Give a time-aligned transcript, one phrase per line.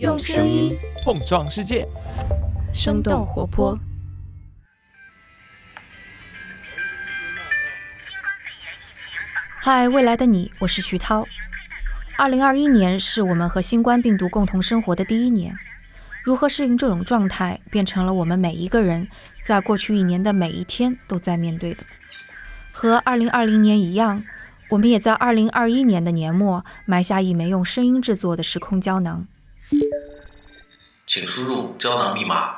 [0.00, 1.86] 用声音碰撞世界，
[2.72, 3.78] 生动活泼。
[9.60, 11.24] 嗨，未来的你，我是徐涛。
[12.16, 15.54] 二零二一年是我们和新冠病毒共同生活的第一年，
[16.24, 19.06] 如何适应这种状态，变成了我们每一个人
[19.44, 21.84] 在过去一年的每一天都在面对的。
[22.72, 24.24] 和二零二零年一样，
[24.70, 29.28] 我们也在二零二一年的年末埋下一枚用声音制作的时空胶囊。
[31.06, 32.56] 请输入胶囊密码：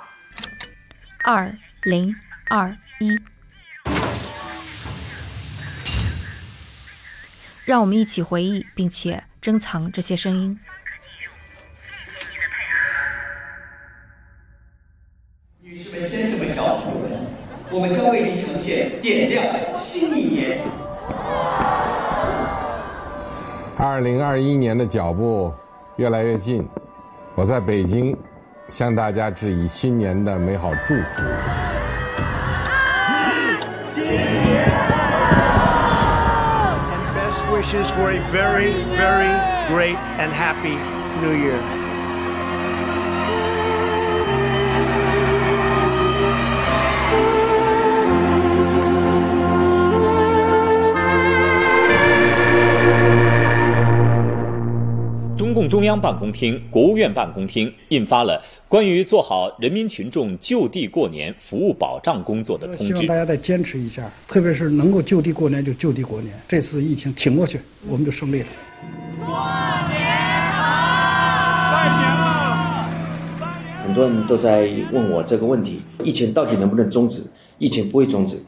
[1.25, 1.53] 二
[1.83, 2.15] 零
[2.51, 3.19] 二一。
[7.65, 10.59] 让我们一起回忆，并且珍藏这些声音。
[15.61, 17.27] 女士们、先生们、小朋友们，
[17.73, 20.65] 我们将为您呈现点亮新一年。
[23.77, 25.53] 二零二一年的脚步
[25.97, 26.67] 越来越近，
[27.37, 28.17] 我在北京
[28.71, 31.23] 向大家致以新年的美好祝福。
[33.85, 34.67] 新年
[36.91, 39.37] ！And best wishes for a very, very
[39.69, 40.79] great and happy
[41.21, 41.76] New Year.
[55.67, 62.85] 共中央办公厅、国务院办公厅印发了关于做好人民群众就地过年服务保障工作的通知。
[62.87, 66.33] 希望大家再坚持一下，特别是能够就地过年就就地过年。
[66.47, 68.47] 这次疫情挺过去，我们就胜利了。
[69.19, 69.27] 过
[69.91, 70.07] 年
[70.53, 71.73] 好！
[71.73, 72.89] 拜年了！
[73.85, 77.23] 很多人都在问我这个问题：疫情到底能不能终止？
[77.59, 78.41] 疫情不会终止。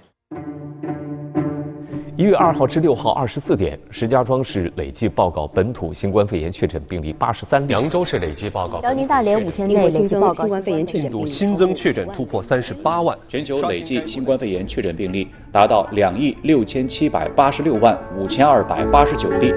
[2.19, 13.17] 一月二号至六号二十四点，石家庄市累计报告本土新冠肺炎确诊病例八十三例；扬州市累计报告；辽宁大连五天内新增新冠肺炎确诊病例新增确诊突破三十八万。
[13.29, 19.53] 全球累计新冠肺炎确诊病例达到两亿六千七百八十六万五千二百八十九例。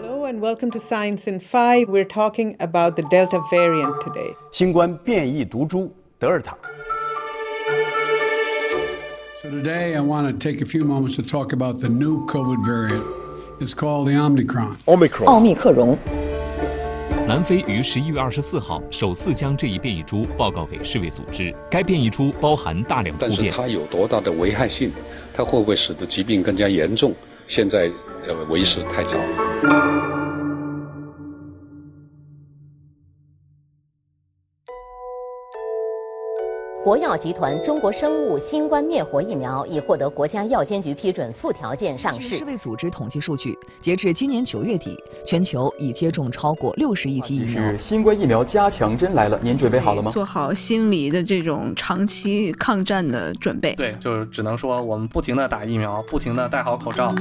[0.00, 1.88] Hello and welcome to Science in Five.
[1.88, 4.34] We're talking about the Delta variant today.
[4.50, 6.56] 新冠变异毒株德尔塔。
[9.46, 13.04] So today I want to take a few moments to talk about the new COVID variant.
[13.60, 14.76] It's called the Omicron.
[14.86, 15.26] Omicron.
[15.26, 15.96] 奥密克戎。
[17.28, 21.54] 南非于十一月二十四号首次将这一变异株报告给世卫组织。
[21.70, 23.36] 该变异株包含大量突变。
[23.38, 24.90] 但是它有多大的危害性？
[25.32, 27.14] 它会不会使得疾病更加严重？
[27.46, 27.88] 现在
[28.26, 29.16] 呃为时太早。
[36.86, 42.36] 国药集团中国生物新冠灭活疫苗已获得国家药监局批准，附条件上市。
[42.36, 47.60] 世卫组织统计数据，截至今年九月底，全球已接种超过六十亿剂疫苗。
[47.60, 50.12] 是新冠疫苗加强针来了，您准备好了吗？
[50.12, 53.74] 做好心理的这种长期抗战的准备。
[53.74, 57.12] 对，就是只能说我们不停的打疫苗，不停的戴好口罩。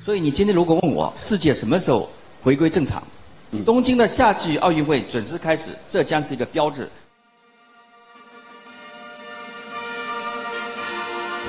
[0.00, 2.08] 所以你今天如果问我世界什么时候
[2.42, 3.02] 回归正常，
[3.62, 6.88] 东京的夏季奥运会准时开始，这将是一个标志。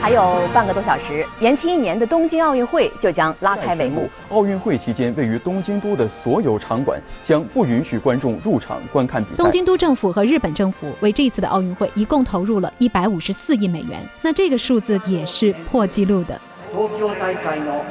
[0.02, 4.08] 还有半个多小时，延期一年的东京奥运会就将拉开帷幕。
[4.28, 9.42] 奥运会期间，位于东京都的所有场馆将不允许观众入场观看比赛。
[9.42, 16.40] 东京都政府和日本政府为这次的奥运会一共投入了一百五十四亿美元，那这个数字也是破纪录的。
[16.72, 17.82] 東京大会の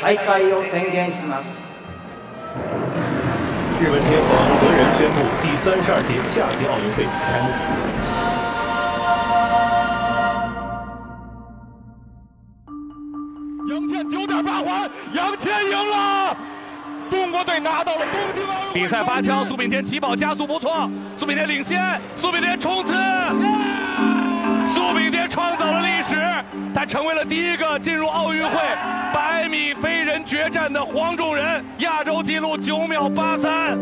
[0.00, 1.72] 開会を宣言します。
[3.80, 8.05] 日本天皇德仁宣布第三十二届夏季奥运会开幕。
[15.37, 16.37] 环，杨倩赢了，
[17.09, 18.73] 中国队拿到了东京奥运会。
[18.73, 22.93] 比赛发枪，苏炳添起跑加速不错，苏炳添领先，苏炳添冲刺，
[24.65, 26.15] 苏炳添创造了历史，
[26.73, 28.57] 他成为了第一个进入奥运会
[29.13, 33.77] 百米飞人决战的黄种人，亚洲纪录九秒八三。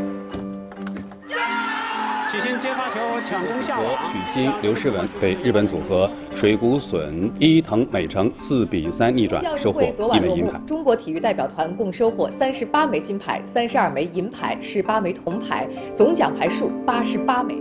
[2.36, 10.60] 许昕接发球抢攻下网，许昕、刘诗雯被日本组合水谷隼、伊藤美诚四比三逆转，收获一枚银牌。
[10.68, 15.66] 中国体育代表团共收获三十八枚金牌、三十二枚银牌、十八枚铜牌，
[15.96, 17.58] 总奖牌数八十八枚。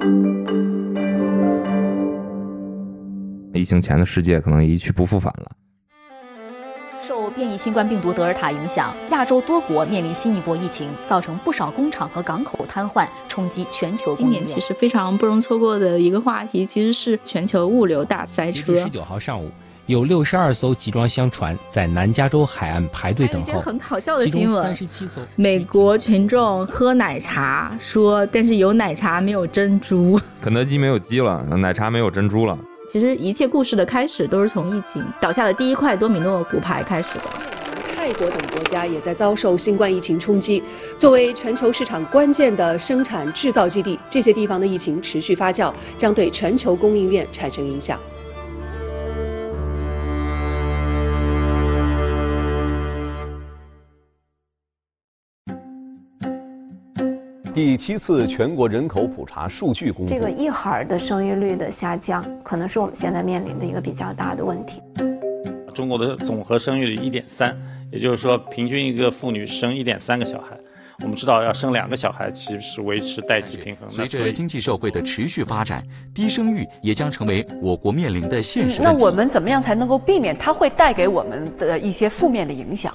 [3.52, 5.50] 疫情前的世界可能一去不复返了。
[7.06, 14.14] 受变异新冠病毒德尔塔影响，亚洲多国面临新一波疫情，造成不少工厂和港口瘫痪，冲击全球。
[14.14, 18.74] 今年其实非常不容错过的一个话题，其实是全球物流大塞车。
[18.76, 19.50] 十九号上午，
[19.84, 23.60] 有六十二艘集装箱船在南加州海岸排队等候。
[23.60, 25.20] 很搞笑的新闻，三十七艘。
[25.36, 30.18] 美国群众喝奶茶，说但是有奶茶没有珍珠。
[30.40, 32.58] 肯德基没有鸡了，奶茶没有珍珠了。
[32.86, 37.24] 其实一切故事的开始都是从疫情倒下的第一块多米诺骨牌开始的。
[37.96, 40.62] 泰国等国家也在遭受新冠疫情冲击。
[40.98, 47.98] 作为全球市场关键的生产制造基地，这些地方的疫情持续发酵，将对全球供应链产生影响。
[57.54, 64.82] 第七次全国人口普查数据公布，这个一孩的生育率的下降，可能是我们现在面临的一个比较大的问题。
[65.72, 67.56] 中国的总和生育率一点三，
[67.92, 70.58] 也就是说，平均一个妇女生一点三个小孩。
[71.00, 73.88] 我们知道，要生两个小孩，其实是维持代际平衡。
[73.88, 78.82] 随着经济社会的持续发展，低生育也将成为我国面临的现实。
[78.82, 82.92] 那我们怎么样才能够避免它会带给我们的一些负面的影响？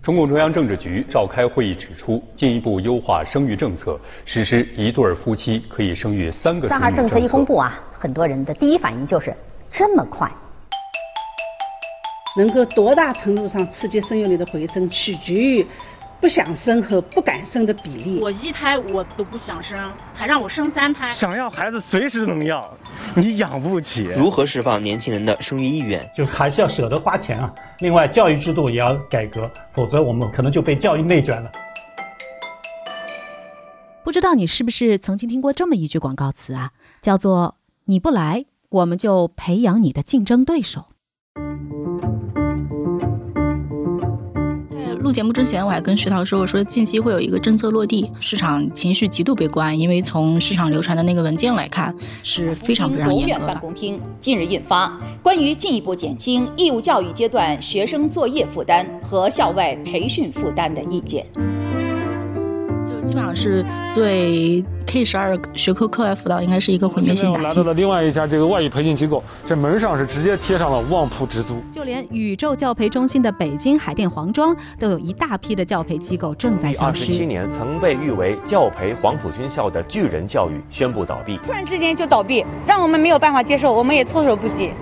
[0.00, 9.34] 中共中央政治局召开会议指出，进一步优化生育政策，实施一对夫妻可以生育三个子女三孩政策一公布啊，很多人的第一反应就是
[9.70, 10.30] 这么快。
[12.36, 15.66] 能够多大程度上刺激生育率的回升，取决于
[16.20, 18.18] 不想生和不敢生的比例。
[18.20, 19.78] 我一胎我都不想生，
[20.14, 21.08] 还让我生三胎。
[21.10, 22.76] 想要孩子随时能要，
[23.14, 24.04] 你养不起。
[24.16, 26.10] 如何释放年轻人的生育意愿？
[26.16, 27.54] 就还是要舍得花钱啊！
[27.78, 31.50] 另外，教育制度也要改革，否则我们可能就被教育内卷了。
[34.02, 36.72] 不知道你是不是曾经听过这么一句广告词啊？
[37.00, 37.56] 叫做
[37.86, 40.86] “你不来，我们就培养你的竞争对手”。
[45.08, 54.86] 录节目之前，我还跟徐涛说：“我说近期会有一个政策落地，市场情绪极度悲观，因为从市场流传的那个文件来看，是非常非常严格的。”国务院办公厅近日印发
[55.22, 61.24] 《关于进一步减轻义务教育阶段学生作业负担和校外培训负担的意见》，
[63.08, 63.64] 基本上是
[63.94, 64.62] 对。
[64.90, 67.46] K 十二学科课外辅导应该是一个毁灭性打击。
[67.46, 71.56] 来到了另外一家这个外语培训机构，这门上是直接贴上了“旺铺直租”。
[71.70, 76.84] 就连宇宙教培中心的北京海淀黄庄，都有一大批的教培机构正在消失。
[76.84, 84.72] 二十七年曾被誉为教培黄埔军校的巨人教育宣布倒闭，突然之间就倒闭，让我们没有办法接受，我们也措手不及。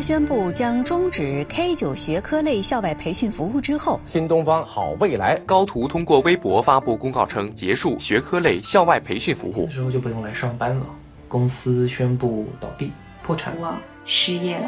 [0.00, 10.86] 宣布将终止 K 九学科类校外培训服务之后，新东方好未来高途通过微博发布公告称结束学科类校外培训服务，之后就不用来上班了。
[11.28, 14.64] 公司宣布倒闭破产，我失业了。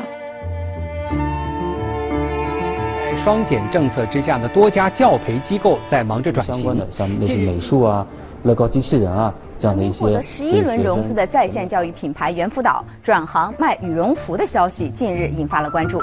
[3.04, 8.06] 在双减政策之下呢，多家教培机构在忙着转型，相关的像那些美术啊、
[8.44, 9.32] 乐高机器人啊。
[9.60, 16.00] 这样的一些获得十一轮融资的在线教育品牌猿辅导转行卖羽绒服的消息，近日引发了关注。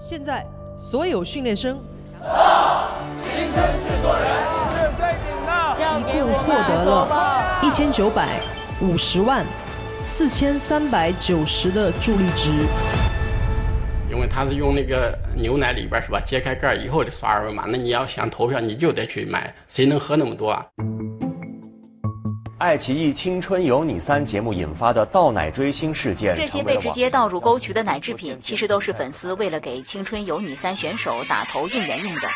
[0.00, 0.44] 现在
[0.76, 1.78] 所有训练生，
[3.22, 4.26] 新生制作人，
[6.00, 8.40] 一共获得了一千九百
[8.80, 9.46] 五十万
[10.02, 12.50] 四千三百九十的助力值。
[14.28, 16.20] 他是用那个牛奶里边是吧？
[16.24, 20.64] 揭开盖以后的刷二维码，那你要想投票，你就得去买，谁能喝那么多啊？
[22.58, 32.28] 爱奇艺《青春有你三》节目引发的倒奶追星事件，这些被直接倒入沟渠的奶制品，其实都是粉丝为了给《青春有你三》选手打头应援用的。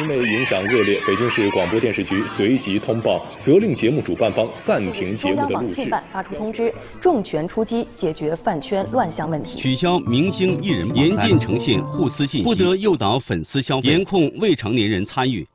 [0.00, 5.88] 因为影响恶劣，北京市广播电视局随即通报，责令节目主办方暂停节目的录制。
[6.10, 9.56] 发出通知，重拳出击，解决饭圈乱象问题。
[9.56, 15.46] 取消明星艺人严禁呈现互撕信息，不得诱导粉丝消费，严控未成年人参与。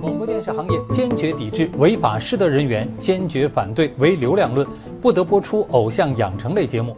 [0.00, 4.66] 广播电视行业坚决抵制违法失德人员，坚决反对唯流量论，
[5.02, 6.96] 不得播出偶像养成类节目。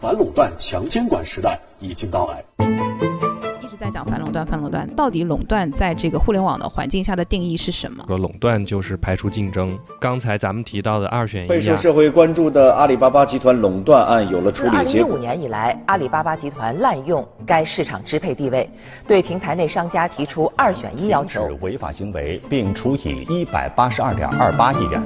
[0.00, 2.42] 反垄断强监管时代已经到来。
[4.04, 8.04] 反垄断，反垄断到底垄断在这个互联网的环境下的定义是什么？
[8.08, 9.78] 说垄断就是排除竞争。
[10.00, 15.16] 刚才咱们提到的二选一，备受社会关注的阿里巴巴集团垄断案有了处理结果。
[15.16, 18.68] 自2015年以来，阿里巴巴集团滥用该市场支配地位，
[19.06, 25.02] 对平台内商家提出二选一要求，违法行为，并处以一百八十二点二八亿元。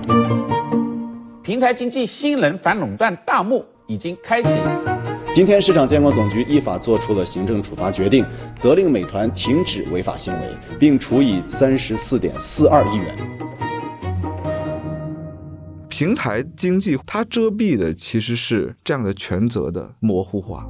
[1.42, 4.54] 平台经济新人反垄断大幕已经开启。
[5.34, 8.24] 今天，市场监管总局依法作出了行政处罚决定，
[8.56, 10.46] 责令美团停止违法行为，
[10.78, 13.18] 并处以三十四点四二亿元。
[15.88, 20.68] 平台经济它遮蔽的其实是这样的权责的模糊化。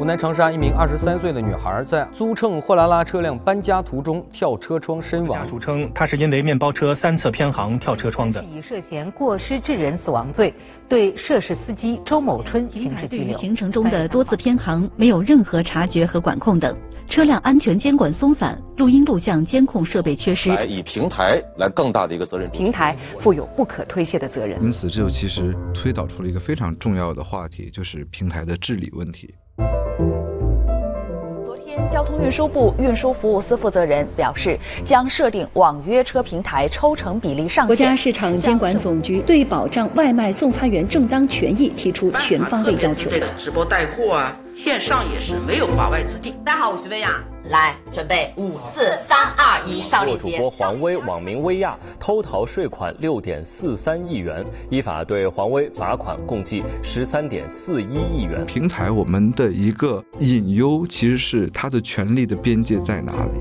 [0.00, 5.38] 湖南长沙一名二十三岁的女孩在租乘货拉拉车辆搬家途中跳车窗身亡。
[5.38, 8.42] 家属称，她是因为面包车三侧偏航跳车窗的。
[8.44, 10.54] 以涉嫌过失致人死亡罪，
[10.88, 13.36] 对涉事司机周某春刑事拘留。
[13.36, 16.74] 行程中的多次偏航，没有任何察觉和管控等，
[17.06, 20.50] 车辆安全监管松散，录音录像监控设备缺失。
[20.66, 24.62] 以平台来更大的一个责任，平台负有不可推卸的责任。
[24.62, 29.34] 因此，这就其实推导出了一个非常重要的话题，就是平台的治理问题。
[31.90, 37.66] 交通运输部运输服务司负责人表示，将设定网约车平台抽成比例上限。
[37.66, 43.10] 国家市场监管总局对保障外卖送餐员正当权益提出全方位要求。
[43.36, 46.34] 直播带货啊，线上也是没有法外之地。
[46.44, 50.32] 大家好，我是薇娅，来准备五四三二一，上链接。
[50.32, 58.44] 主播黄威网名薇娅偷逃税款六点四三亿元，依法对黄威罚款共计十三点四一亿元。
[58.44, 63.40] 平台我们的一个隐忧其实是它的权利的边界在哪里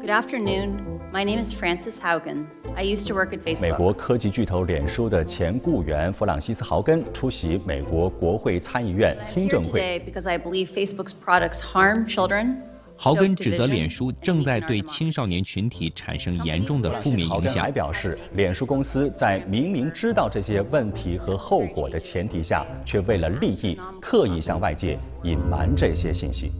[0.00, 0.70] ？Good afternoon,
[1.16, 2.44] my name is Francis Haugen.
[2.76, 3.62] I used to work at Facebook.
[3.62, 9.98] 美国科技巨头脸书的前雇员弗朗西斯·豪根出席美国国会参议院听证会。
[10.00, 12.56] Because I believe Facebook's products harm children.
[12.98, 17.64] 豪根指责脸书正在对青少年群体产生严重的负面影响。
[17.64, 26.52] 还表示，脸书公司在明明知道这些问题和后果的前提下，却为了利益刻意向外界隐瞒这些信息。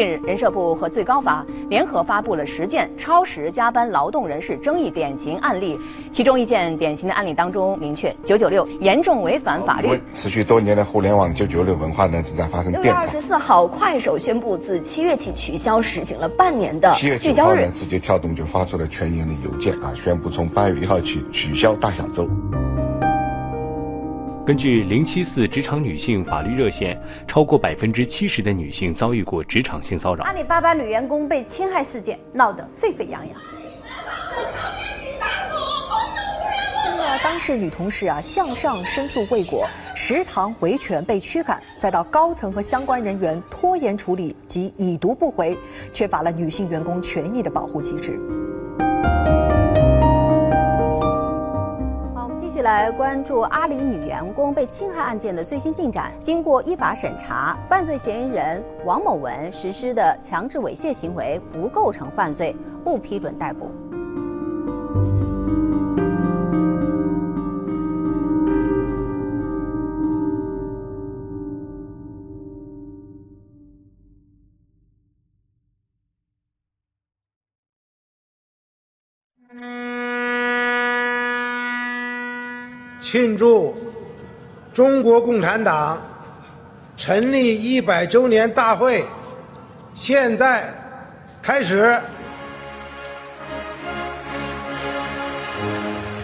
[0.00, 5.78] 近日，人社部和最高法联合发布了十件超时加班劳动人士争议典型案例，
[6.10, 10.00] 其中一件典型的案例当中明确，九九六严重违反法律。
[10.10, 12.82] 持续多年的互联网九九六文化呢，正在发生变化。
[12.82, 17.68] 六月二十四号，快手宣布自七月起取消实行了半年的聚焦日。
[17.70, 22.26] 字节跳动就发出了全年的邮件啊，宣布从八月一号起取消大小周。
[24.50, 30.24] 根据零七四职场女性法律热线，超过百分之七十的女性遭遇过职场性骚扰。
[30.24, 33.40] 阿里巴巴女员工被侵害事件闹得沸沸扬扬。
[37.22, 45.56] 当事女同事啊向上申诉未果，食堂维权被驱赶，再到高层和相关人员拖延处理及已读不回，
[45.94, 48.18] 缺乏了女性员工权益的保护机制。
[52.62, 56.12] 来关注阿里女员工被侵害案件的最新进展。
[56.20, 63.70] 经过依法审查，犯罪嫌疑人王某文实施的强制猥亵行为不构成犯罪，不批准逮捕。
[83.40, 83.74] 祝
[84.70, 85.98] 中国共产党
[86.94, 89.02] 成立一百周年大会，
[89.94, 90.70] 现在
[91.40, 91.98] 开始。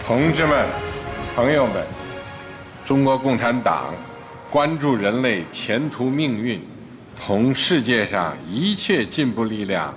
[0.05, 0.63] 同志们、
[1.35, 1.83] 朋友们，
[2.85, 3.95] 中国共产党
[4.51, 6.61] 关注人类前途命运，
[7.19, 9.91] 同世界上一切进步力量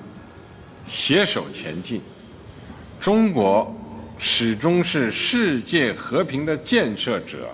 [0.87, 2.01] 携手前进。
[2.99, 3.77] 中国。
[4.23, 7.49] 始终是世界和平的建设者，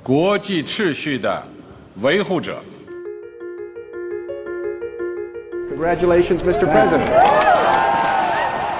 [0.00, 1.42] 国际秩序的
[2.02, 2.62] 维护者。
[5.68, 6.66] Congratulations, Mr.
[6.70, 7.10] President。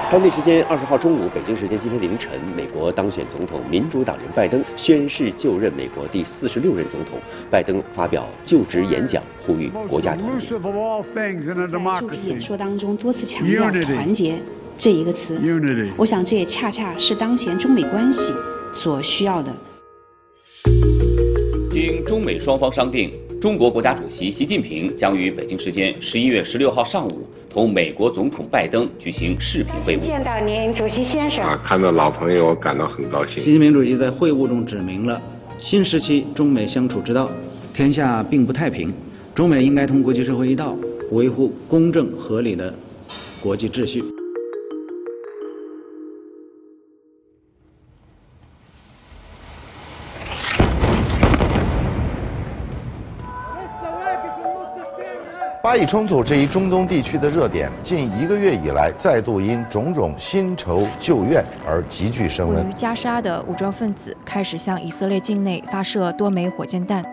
[0.09, 7.19] 当地时间二十号中午，北京时间今天凌晨，美国当选总统民主党人拜登宣誓就任美国第四十六任总统。
[7.51, 10.57] 拜登发表就职演讲，呼吁国家团结。
[11.13, 14.39] 在就职演说当中多次强调团结。
[14.77, 15.39] 这一个词，
[15.97, 18.33] 我想这也恰恰是当前中美关系
[18.73, 19.51] 所需要的。
[21.71, 29.99] 经中美双方商定，中国国家主席习近平将于北京时间十一月十六号上午同美国总统拜登举行视频会晤。
[29.99, 31.43] 见到您，主席先生。
[31.43, 33.41] 啊，看到老朋友，我感到很高兴。
[33.41, 35.21] 习近平主席在会晤中指明了
[35.61, 37.29] 新时期中美相处之道：
[37.73, 38.93] 天下并不太平，
[39.33, 40.77] 中美应该同国际社会一道，
[41.11, 42.73] 维护公正合理的
[43.41, 44.03] 国际秩序。
[55.75, 62.63] 巴以冲突这一中东地区的热点，近一个月以来再度因种种新仇旧怨而急剧升温。
[62.63, 67.03] 位于加沙的武装分子开始向以色列境内发射多枚火箭弹。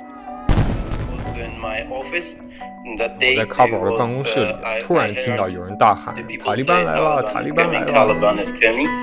[2.92, 7.22] 我在喀布尔的办公室里，突然听到有人大喊：“塔利班来了！
[7.22, 8.06] 塔利班来了！”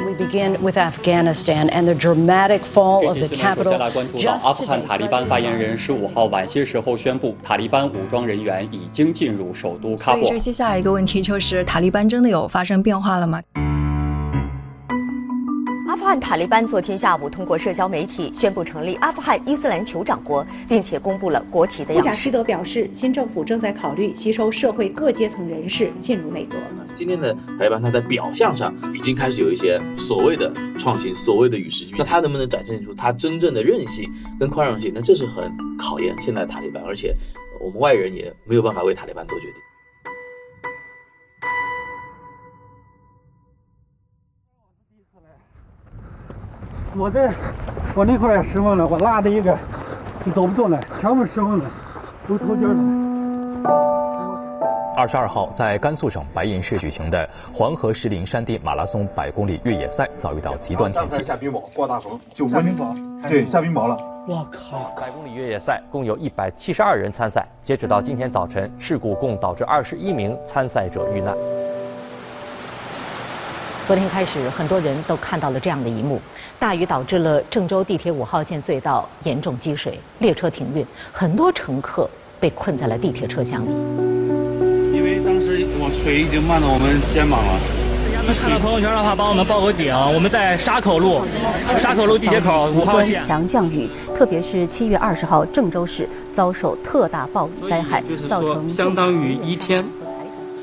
[0.06, 3.64] We begin with Afghanistan and the dramatic fall of the capital.
[3.64, 10.28] 接下来关注到阿富汗塔利班发言人十五号晚些时候宣布，塔利班武装人员已经进入首都喀布尔。
[10.28, 13.42] 所以，接下来一个问题就是，塔利班真的有发生变化了吗？
[16.10, 22.10] 阿富汗塔利班昨天下午通过社交媒体宣布成立阿富汗伊斯兰酋长国，并且公布了国旗的样式。
[22.10, 26.56] 贾希德表示，新政府正在考虑吸收社会各阶层人士进入内阁。
[26.96, 31.98] 今天的塔利班，他在表象上已经开始有一些所谓的创新，所谓的与时俱进。
[32.00, 34.92] 那他能不能展现出他真正的韧性跟宽容性？
[34.96, 37.16] 那这是很考验现在塔利班，而且
[37.62, 39.62] 我们外人也没有办法为塔利班做决定。
[47.00, 47.32] 我在
[47.96, 49.58] 我那块也失控了，我拉的一个
[50.26, 51.64] 就走不动了，全部失控了，
[52.28, 52.76] 都脱筋了。
[54.98, 62.94] 二十二号，在甘肃省白银市举行的黄河石林山地马拉松百公里越野赛遭遇到极端天气，下冰雹，刮大风，就下冰雹，
[63.30, 63.98] 对，下冰雹了。
[64.28, 64.94] 我靠！
[65.00, 71.34] 百公里越野赛共有一百七十二人参赛，截止到今天早晨，事故共导致二十一名参赛者遇难。
[73.90, 76.22] 昨天开始，很多人都看到了这样的一幕：
[76.60, 82.08] 大雨导致了郑州地铁五号线隧道严重积水，列车停运，很多乘客
[82.40, 83.70] 被困在了地铁车厢里。
[84.94, 87.60] 因为当时我水已经漫到我们肩膀了。
[88.14, 89.92] 大家们看到朋友圈的话，帮我们报个顶。
[90.14, 91.24] 我们在沙口路，
[91.76, 93.26] 沙口路地铁口五号线。
[93.26, 99.84] 强降雨，特别是七月二十号，郑州市遭受特大暴雨灾害，造成相当于一天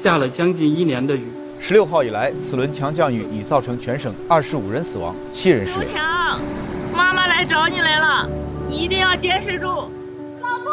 [0.01, 1.27] 下了将近一年的雨。
[1.61, 5.93] 十六号以来，此轮强降雨已造成全省二十五人死亡，七人失联。
[5.93, 6.41] 强，
[6.95, 8.29] 妈妈来找你来了，
[8.69, 10.71] 你一定要坚持住，老公。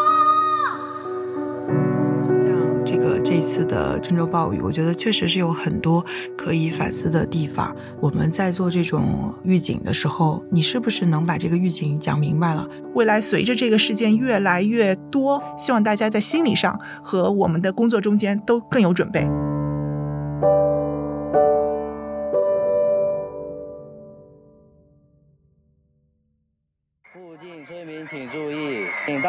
[2.24, 2.46] 就像
[2.86, 6.06] 这个这次的郑州暴雨，我觉得确实是有很多
[6.38, 7.76] 可以反思的地方。
[8.00, 12.68] 我们在做这种预警的时候，你是不是能把这个预警讲明白了？
[12.94, 19.28] 未来随着这个事件越来越多，希望大家在心理上和我们的工作中间都更有准备。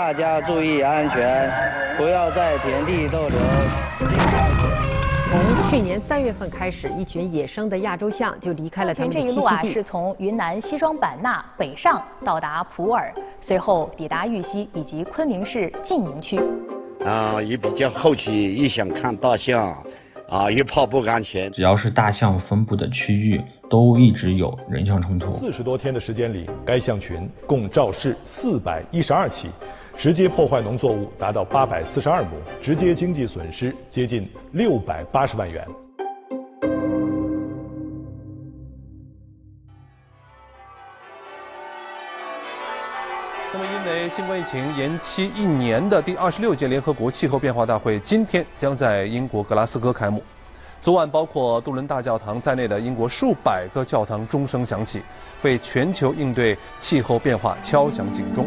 [0.04, 1.50] 大家注意安全，
[1.96, 3.38] 不要在田地逗留。
[5.30, 9.32] 从去年三月份开始，一群野生的亚洲象就离开了他们的栖息地。
[9.32, 16.38] 这一路啊，是从云南西双版纳北上，到达普洱，随后抵达玉溪以及昆明市晋宁区。
[17.06, 19.74] 啊，也比较好奇，也想看大象，
[20.28, 21.50] 啊，也怕不安全。
[21.50, 23.40] 只要是大象分布的区域。
[23.70, 25.28] 都一直有人象冲突。
[25.30, 29.48] 四十多天的时间里，该象群共肇事四百一十二起，
[29.96, 32.30] 直接破坏农作物达到八百四十二亩，
[32.60, 35.66] 直接经济损失接近六百八十万元。
[43.52, 50.20] 那么，因为新冠疫情延期一年的第二十六届联合国气候变化大会，今天将在英国格拉斯哥开幕。
[50.82, 55.00] 昨晚，包括杜伦大教堂在内的英国数百个教堂钟声响起，
[55.42, 58.46] 为全球应对气候变化敲响警钟。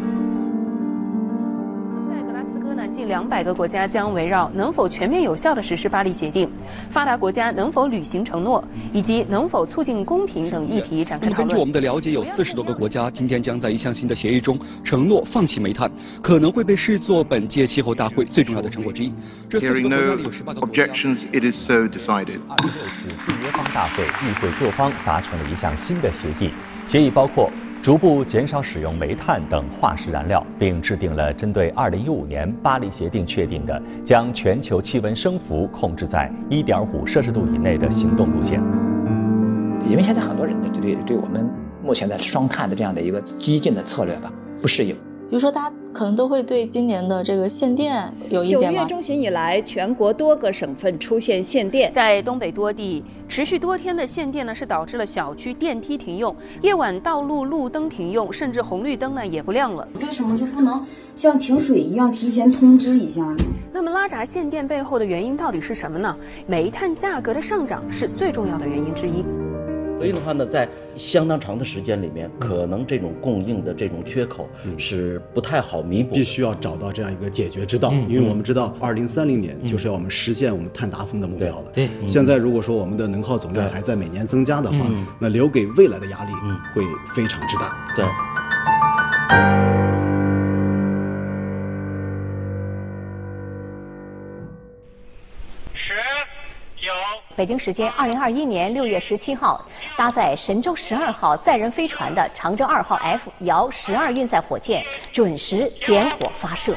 [2.90, 6.50] 近两百个国家将围绕能否全面有效地实施巴黎协定、
[6.90, 11.48] 发达国家能否履行承诺以及能否促进公平等议题展开讨论。
[11.48, 19.14] 根据我们的了解，有四十多个国家今天将在一项新的协议中承诺放弃煤炭，可能会被视作本届气候大会最重要的成果之一。
[19.50, 20.84] 这四十多个国家里有十八个国家。
[20.84, 26.50] 二十六次缔约方大会，议会各方达成了一项新的协议。
[26.86, 27.52] 协议包括
[27.88, 38.62] 逐步减少使用煤炭等化石燃料，并制定了针对二零一五年巴黎协定确定的将全球气温升幅控制在一点五摄氏度以内的行动路线。
[39.90, 41.50] 因为现在很多人对对对我们
[41.82, 44.30] 目前的双碳的这样的一个激进的策略吧
[44.62, 44.94] 不适应。
[45.30, 48.80] 比如说，大家可能都会对今年的这个限电有意见吗？
[48.80, 59.86] 九月中旬以来，全国多个省份出现限电，在东北多地持续多天的限电呢，是导致了小区电梯停用，夜晚道路路灯停用，甚至红绿灯呢也不亮了。
[60.00, 63.36] 为什么就不能像停水一样提前通知一下呢？
[63.74, 66.16] 那么拉闸限电背后的原因到底是什么呢？
[66.46, 69.26] 煤炭价格的上涨是最重要的原因之一。
[69.98, 77.92] 所以的话呢，在相当长的时间里面，可能这种供应的这种缺口是不太好弥补，必须要找到这样一个解决之道。
[78.08, 81.72] 因为我们知道，二零三零年就是要我们实现我们碳达峰的目标了。
[81.74, 84.78] 对，现在如果说我们的能耗总量还在每年增加的话，
[85.20, 86.32] 那留给未来的压力
[86.74, 86.84] 会
[87.16, 87.76] 非常之大。
[87.96, 89.67] 对。
[97.38, 99.64] 北京时间二零二一年六月十七号，
[99.96, 106.74] 搭载神舟十二号载人飞船的长征二号 F 遥十二运载火箭准时点火发射。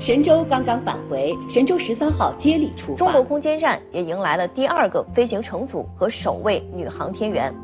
[0.00, 2.96] 神舟刚刚返回，神舟十三号接力出发。
[2.96, 7.54] 中国空间站也迎来了第二个飞行乘组和首位女航天员。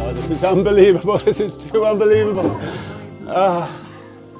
[0.00, 1.16] Oh, this is unbelievable!
[1.22, 2.50] This is too unbelievable!
[3.32, 3.68] 啊，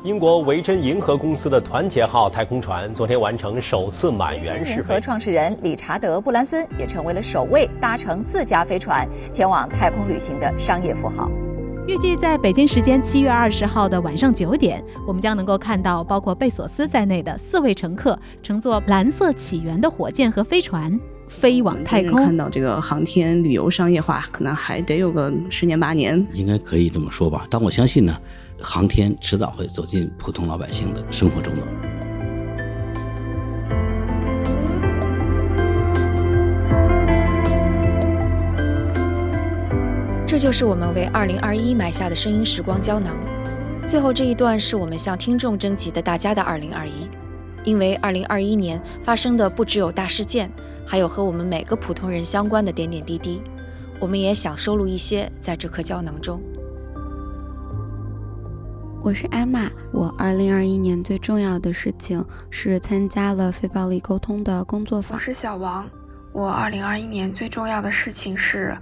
[0.05, 4.95] 英国维珍银河公司的团结号太空船昨天完成首次满员试飞。
[4.95, 11.31] 和创始人理查德·布兰森也成为了首位搭乘自家飞船前往太空旅行的商业富豪。
[11.87, 22.17] 预计在北京时间七月二十号的晚上九点，我们将能够看到包括贝索斯在内的四位乘客乘坐蓝色起源的火箭和飞船飞往太空。
[22.17, 26.27] 看到这个航天旅游商业化，可能还得有个十年八年。
[26.33, 28.17] 应该可以这么说吧，但我相信呢，
[28.61, 31.63] 航天迟早会走进普通老百姓的生活中的。
[40.27, 43.15] 这就是我们为二零二一埋下的声音时光胶囊。
[43.87, 47.09] 最后这一段是我们向听众征集的大家的二零二一，
[47.65, 50.51] 因为二零二一年发生的不只有大事件，
[50.87, 53.43] 还有和我们每个普通人相关的点点滴滴，
[54.01, 56.41] 我们也想收录一些在这颗胶囊中。
[59.05, 65.17] 我是艾玛，我二零二一年最重要的事情是参加了非暴力沟通的工作坊。
[65.17, 65.85] 我是小王，
[66.33, 68.77] 我二零二一年最重要的事情是。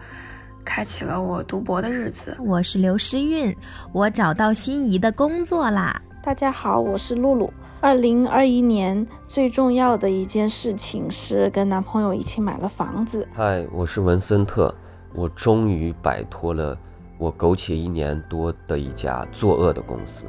[0.63, 2.37] 开启了我读博的日子。
[2.39, 3.57] 我是刘诗韵，
[3.95, 5.99] 我找到心仪的工作啦。
[6.23, 7.51] 大家好，我是露露。
[7.81, 13.27] 二零二一年最重要的一件事情是跟男朋友一起买了房子。
[13.33, 14.73] 嗨，我是文森特，
[15.15, 16.79] 我终于摆脱了
[17.21, 20.25] 我苟且一年多的一家作恶的公司。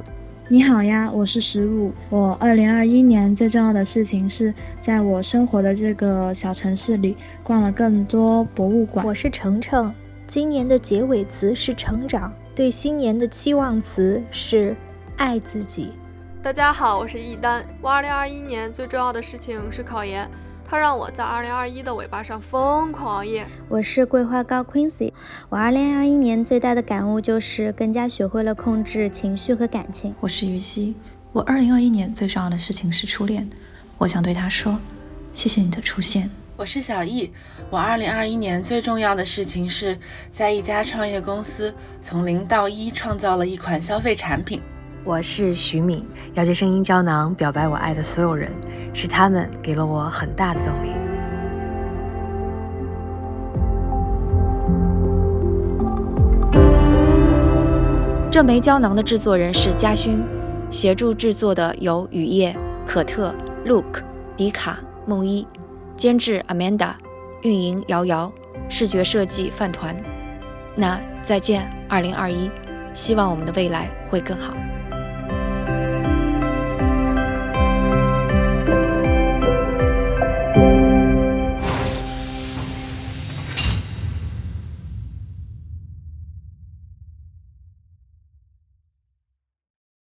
[0.46, 1.90] 你好呀，我是十五。
[2.10, 4.52] 我二零二一年最重要的事情是
[4.86, 9.06] 在我生活的这个小城市里逛了更多博物馆。
[9.06, 9.90] 我是程程。
[10.26, 14.76] 今年的结尾词是成长，对新年的期望词是
[15.16, 15.92] 爱自己。
[16.42, 17.64] 大家好，我是一丹。
[17.80, 20.28] 我二零二一年最重要的事情是考研，
[20.72, 23.46] 它让我在二零二一的尾巴上疯狂熬夜。
[23.68, 25.12] 我是桂花糕 Quincy。
[25.50, 30.14] 我二零二一年最大的感悟就是更加学会了控制情绪和感情。
[30.18, 30.94] 我是于西。
[31.30, 33.46] 我二零二一年最重要的事情是初恋，
[33.98, 34.78] 我想对他说，
[35.34, 36.30] 谢谢你的出现。
[36.56, 37.30] 我是小易，
[37.68, 39.98] 我二零二一年最重要的事情是
[40.30, 44.62] 在一家创业公司从零到一创造了一款消费产品。
[45.04, 48.48] 我是徐敏，要借声音胶囊表白我爱的所有人，
[48.94, 50.92] 是他们给了我很大的动力。
[58.30, 60.22] 这枚胶囊的制作人是嘉勋，
[60.70, 63.34] 协助制作的有雨夜、可特、
[63.66, 64.04] Luke、
[64.36, 65.46] 迪卡、梦一。
[65.96, 66.92] 监制 Amanda，
[67.42, 68.32] 运营瑶瑶，
[68.68, 69.94] 视觉设计饭团。
[70.76, 72.48] 那再见，二零二一，
[72.94, 74.54] 希望我们的未来会更好。